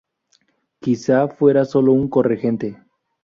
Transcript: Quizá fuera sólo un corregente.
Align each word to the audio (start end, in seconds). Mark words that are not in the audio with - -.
Quizá 0.79 1.27
fuera 1.27 1.63
sólo 1.63 1.91
un 1.93 2.09
corregente. 2.09 2.81